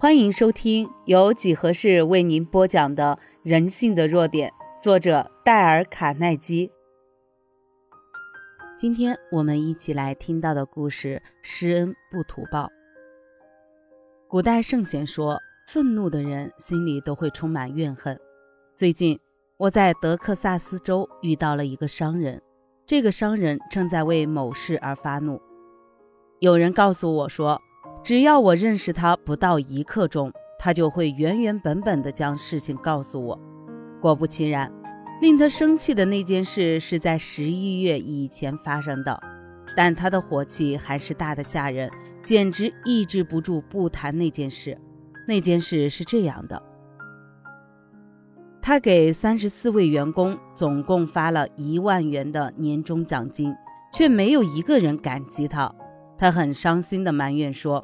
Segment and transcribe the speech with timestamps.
[0.00, 4.50] 欢迎收听由几何式为您播讲的《人性的弱点》，
[4.82, 6.72] 作者戴尔·卡耐基。
[8.78, 12.70] 今天我们一起来听到的故事：施恩不图报。
[14.26, 18.18] 古代圣贤说，愤怒的人心里都会充满怨恨。
[18.74, 19.20] 最近
[19.58, 22.40] 我在德克萨斯州遇到了一个商人，
[22.86, 25.38] 这个商人正在为某事而发怒。
[26.38, 27.60] 有人告诉我说。
[28.02, 33.38] 只要我认识他不到一刻钟，他就会原原本本的将事情告诉我。
[34.00, 34.72] 果不其然，
[35.20, 39.20] 令他生气的那件事是在十一月以前发生的，
[39.76, 41.90] 但他的火气还是大得吓人，
[42.22, 44.76] 简直抑制不住不谈那件事。
[45.28, 46.60] 那件事是这样的：
[48.62, 53.54] 他给三十四位员工总共发了一万元的年终奖金，
[53.92, 55.72] 却没有一个人感激他。
[56.20, 57.82] 他很伤心地埋怨说。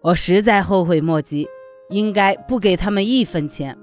[0.00, 1.46] 我实在后悔莫及，
[1.88, 3.78] 应该不给他们一分钱。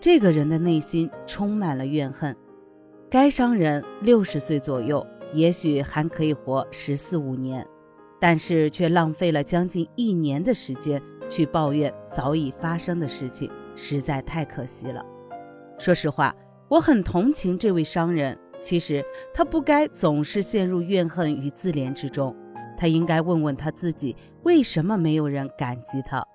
[0.00, 2.34] 这个人的内心充满了怨恨。
[3.10, 7.64] 该商人六十岁左右，也许还可以活十四五年，
[8.18, 15.04] 但是却浪费了将近一年的时间去抱怨早已发生的事情，实在太可惜了。
[15.78, 16.34] 说实话，
[16.68, 18.38] 我很同情这位商人。
[18.64, 22.34] 其实他不该总是陷入怨恨与自怜之中。
[22.78, 26.26] 他应该问问他自己，为什么没有人感激他？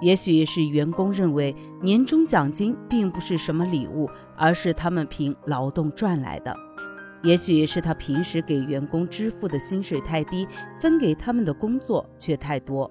[0.00, 6.54] 也许是员工认为年终奖金并不是什么礼物，而是他们凭劳动赚来的；
[7.24, 10.46] 也许是他平时给员工支付的薪水太低，
[10.80, 12.88] 分给他们的工作却太多；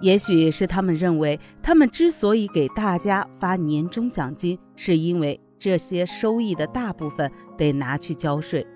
[0.00, 8.66] 也许是他们认为他们之所以给大家发年终奖金，是因为这些收益的大部分得拿去交税。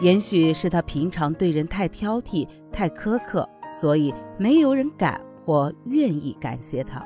[0.00, 7.04] 也许是他平常对人太挑剔、太苛刻，所以没有人敢或愿意感谢他。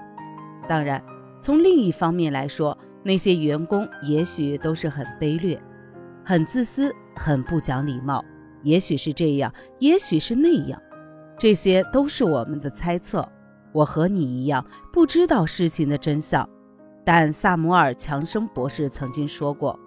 [0.68, 1.02] 当然，
[1.40, 5.58] 从另一方面来说，那些员工也许都是很卑劣、
[6.24, 8.22] 很自私、很不讲礼貌。
[8.62, 10.80] 也许是这样，也许是那样，
[11.38, 13.26] 这些都是我们的猜测。
[13.72, 16.48] 我和你一样，不知道事情的真相。
[17.04, 19.78] 但萨姆尔·强生博士曾经说过。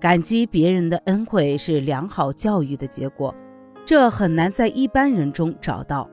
[0.00, 3.34] 感激别人的恩惠是良好教育的结果，
[3.84, 6.08] 这很难在一般人中找到。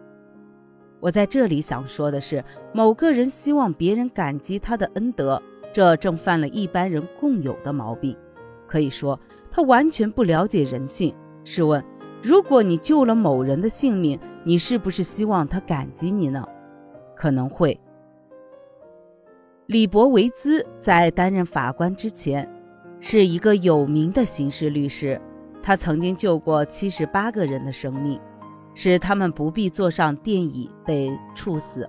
[1.00, 2.44] 我在这里想说的是，
[2.74, 5.40] 某个人希望别人感激他的恩德，
[5.72, 8.18] 这正犯了一般人共有的毛病。
[8.66, 9.20] 可以说，
[9.52, 11.14] 他完全不了解人性。
[11.44, 11.84] 试问，
[12.24, 16.44] 如果你救了某人的性命，你是不是希望他感激你呢？
[17.16, 17.80] 可能会。
[19.68, 22.48] 李博维兹在担任法官之前。
[23.02, 25.22] 是一个有名的刑事律师，
[25.62, 28.20] 他曾经救过七十八个人的生命，
[28.74, 31.88] 使他们不必坐上电椅被处死。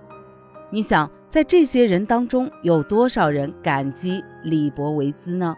[0.69, 5.55] 你想，在这些人当中，有多少人感激李博维兹呢？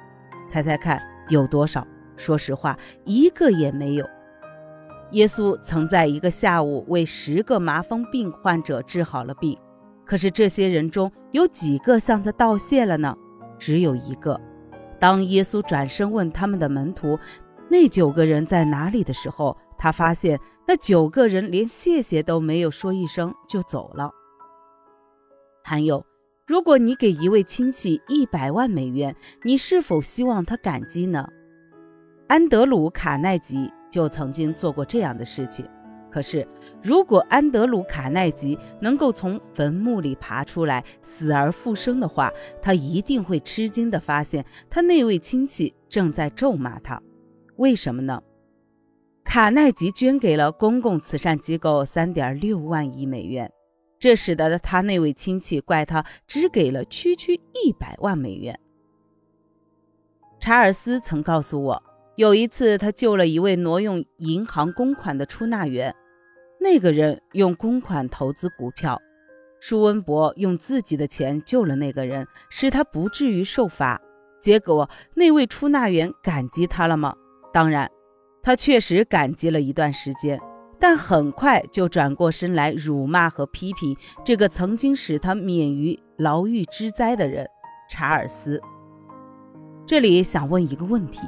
[0.47, 1.85] 猜猜看，有多少？
[2.15, 4.05] 说实话，一个也没有。
[5.11, 9.57] 耶稣曾在一个下午为十个麻风病患者治好了病，
[10.09, 13.15] 可是这些人中有几个向他道谢了呢？
[13.59, 14.41] 只有一个。
[14.99, 17.15] 当耶稣转身问他们的门徒
[17.69, 24.11] ：“那九个人在哪里？”的时候，他发现那九个人连谢谢都没有说一声就走了。
[25.63, 26.03] 还有，
[26.47, 31.29] 如果你给一位亲戚一百万美元，你是否希望他感激呢？
[32.27, 35.69] 安德鲁·卡耐基就曾经做过这样的事情。
[36.11, 36.47] 可是，
[36.81, 47.01] 如果安德鲁·卡耐基能够从坟墓里爬出来，死而复生的话，他一定会吃惊地发现，他那位亲戚正在咒骂他。
[47.57, 48.21] 为什么呢？
[49.23, 53.51] 卡耐基捐给了公共慈善机构三点六万亿美元，
[53.99, 58.59] 这使得他那位亲戚怪他只给了区区一百万美元。
[60.39, 61.83] 查尔斯曾告诉我。
[62.15, 65.95] 有一次，他救了一位挪用银行公款的出纳员。
[66.61, 69.01] 那个人用公款投资股票，
[69.61, 73.99] 舒温伯用自己的钱救了那个人，使他不至于受罚。
[74.41, 77.15] 结果，那位出纳员感激他了吗？
[77.53, 77.89] 当然，
[78.43, 80.39] 他确实感激了一段时间，
[80.79, 83.95] 但很快就转过身来辱骂和批评
[84.25, 87.47] 这个曾经使他免于牢狱之灾的人——
[87.89, 88.61] 查尔斯。
[89.85, 91.21] 这里想问一个问题。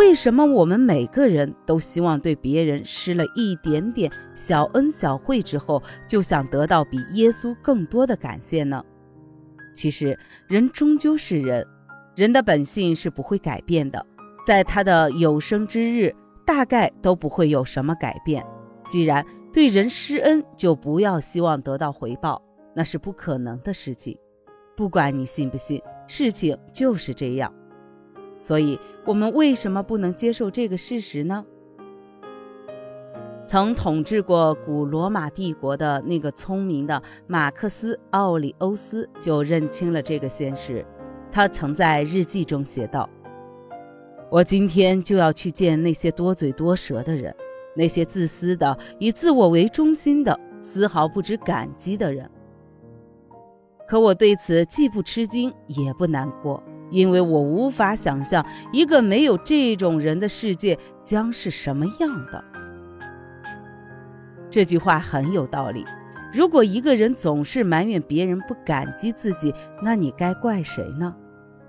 [0.00, 8.82] 为什么我们每个人都希望对别人施了一点点小恩小惠之后，就想得到比耶稣更多的感谢呢？
[9.74, 10.18] 其实，
[10.48, 11.66] 人终究是人，
[12.16, 14.06] 人的本性是不会改变的，
[14.46, 18.42] 在他的有生之日，大概都不会有什么改变。
[18.88, 19.22] 既然
[19.52, 22.40] 对人施恩就不要希望得到回报，
[22.74, 24.16] 那是不可能的事情。
[24.74, 27.52] 不管你信不信，事情就是这样。
[28.40, 31.44] 所以，我们为什么不能接受这个事实呢？
[33.46, 40.86] 曾统治过古罗马帝国的那个聪明的马克思·奥里欧斯就认清了这个现实。
[41.30, 43.10] 他曾在日记中写道
[44.30, 47.34] ：“我今天就要去见那些多嘴多舌的人，
[47.76, 52.30] 那些自私的、以自我为中心的、丝毫不知感激的人。
[53.86, 62.44] 可我对此既不吃惊，也不难过，因为我无法想象一个没有这种人的世界将是什么样的。”
[64.50, 65.84] 这句话很有道理。
[66.32, 69.52] 如果一个人总是埋怨别人不感激自己，
[69.82, 71.14] 那你该怪谁呢？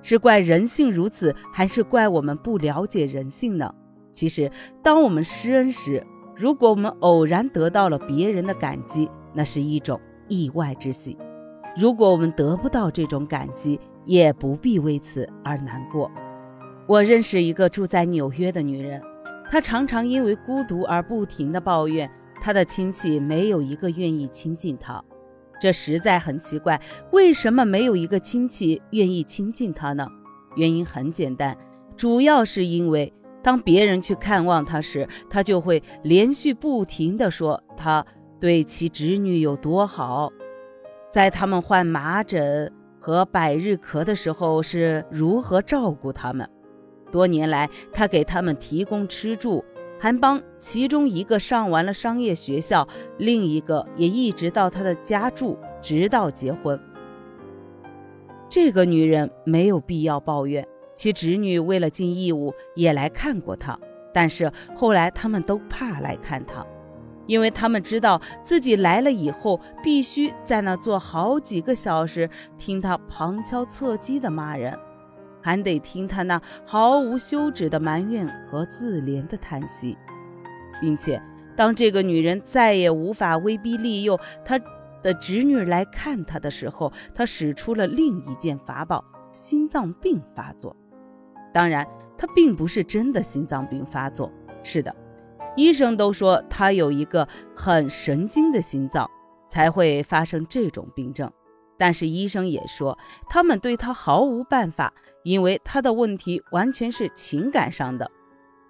[0.04, 3.74] 是怪人性如此，还是怪我们不了解人性呢？
[4.12, 4.52] 其实，
[4.84, 11.16] 当我们施恩时，如果我们偶然得到了别人的感激，那是一种意外之喜；
[11.78, 16.10] 如果我们得不到这种感激，也不必为此而难过。
[16.88, 19.02] 我认识一个住在纽约的女人，
[19.50, 22.10] 她常常因为孤独而不停地抱怨。
[22.42, 25.02] 她的亲戚没有一个愿意亲近她，
[25.62, 26.82] 这实在很奇怪。
[27.12, 30.08] 为什么没有一个亲戚愿意亲近她呢？
[30.56, 31.56] 原因很简单，
[31.96, 33.14] 主要是因为
[33.44, 38.06] 当别人去看望她时，她就会连续不停地说她
[38.40, 40.32] 对其侄女有多好，
[41.12, 46.48] 在他们患麻疹和百日咳的时候是如何照顾他们。
[47.12, 49.66] 多年来，他给他们提供吃住。
[50.00, 52.88] 还帮其中一个上完了商业学校，
[53.20, 56.80] 另一个也一直到他的家住，直到结婚。
[58.50, 63.80] 这个女人没有必要抱怨，其侄女为了尽义务也来看过她，
[64.12, 66.66] 但是后来他们都怕来看她，
[67.28, 74.78] 因为他们知道自己来了以后必须在那坐好几个小时，听他旁敲侧击的骂人。
[75.44, 79.98] 还得听他那毫无休止的埋怨和自怜的叹息，
[80.80, 81.20] 并且
[81.56, 84.60] 当这个女人再也无法威逼利诱她
[85.02, 89.04] 的侄女来看她的时候，她使出了另一件法宝——
[89.34, 90.76] 心脏病发作。
[91.52, 94.32] 当然，她并不是真的心脏病发作。
[94.62, 94.96] 是的，
[95.56, 99.10] 医生都说她有一个很神经的心脏，
[99.48, 101.32] 才会发生这种病症。
[101.78, 102.98] 但是医生也说，
[103.30, 104.94] 他们对她毫无办法。
[105.24, 108.10] 因为她的问题完全是情感上的，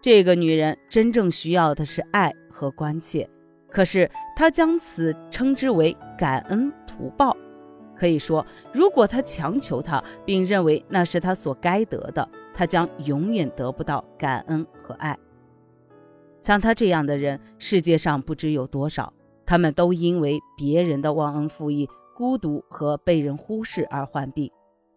[0.02, 3.30] 这个女人真正需要的是爱和关切，
[3.70, 7.34] 可是她将此称之为感恩图报。
[7.96, 15.18] 可以说，如果她强求她，并认为那是她所该得的，她将永远得不到感恩和爱。
[16.42, 19.14] 像他这样的人，世界上不知有多少，
[19.46, 24.52] 他们都因为别人的忘恩负义、孤独和被人忽视而患病。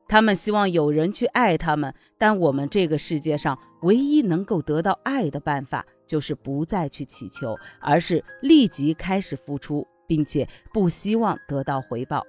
[0.09, 12.23] 他们希望有人去爱他们，但我们这个世界上唯一能够得到爱的办法，就是不再去祈求，而是立即开始付出，并且不希望得到回报。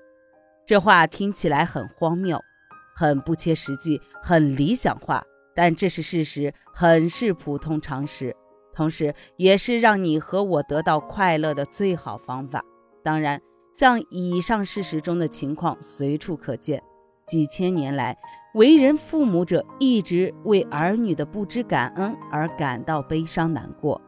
[0.65, 2.37] 这话听起来很荒谬，
[2.95, 5.23] 很不切实际，很理想化，
[5.53, 8.35] 但这是事实，很是普通常识，
[8.75, 12.63] 同时也是让你和我得到快乐的最好方法。
[13.01, 13.41] 当然，
[13.73, 16.83] 像以上事实中的情况随处可见。
[17.25, 18.15] 几千年来，
[18.53, 23.99] 为人父母者一直为儿女的不知感恩而感到悲伤难过。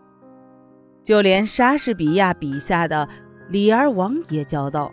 [1.04, 3.08] 就连莎士比亚笔下的
[3.50, 4.92] 李儿王也教道：“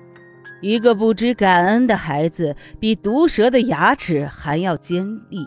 [0.62, 5.46] 一个不知感恩的孩子，比毒蛇的牙齿还要尖利。”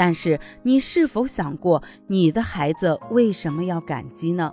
[0.00, 4.50] 但是，你是否想过，你的孩子为什么要感激呢？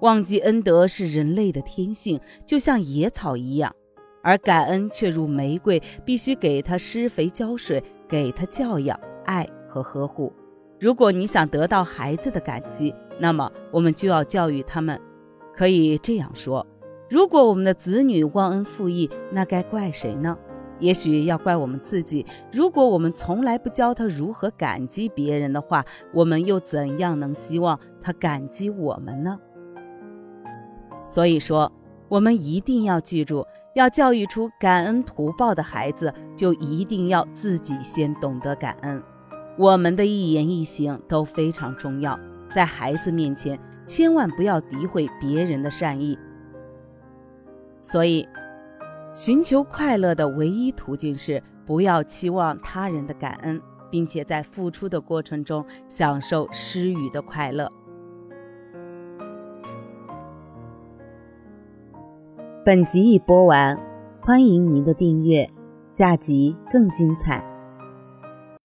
[0.00, 3.74] 忘记恩德是人类的天性，就像野草一样。
[4.22, 10.32] 而感恩却如玫瑰，必须给它施肥浇水，给他教养、爱和呵护。
[10.78, 15.00] 如果你想得到孩子的感激，那么我们就要教育他们。
[15.52, 16.64] 可以这样说：
[17.10, 20.38] 如果我们的子女忘恩负义，那该怪谁呢？
[20.78, 22.24] 也许要怪我们自己。
[22.52, 29.38] 如果我们从来不教他如何感激别人的话，我们又怎样能希望他感激我们呢？
[31.02, 31.70] 所以说，
[32.08, 33.46] 我们一定要记住。
[33.74, 39.02] 要教育出感恩图报的孩子，就一定要自己先懂得感恩。
[39.58, 42.18] 我们的一言一行都非常重要，
[42.54, 46.18] 在孩子面前千万不要诋毁别人的善意。
[47.82, 48.26] 所以，
[49.16, 53.58] 寻求快乐的唯一途径是不要期望他人的感恩
[53.90, 57.72] 并且在付出的过程中享受施予的快乐。
[62.62, 63.78] 本集已播完
[64.20, 65.50] 欢迎您的订阅
[65.88, 67.55] 下集更精彩。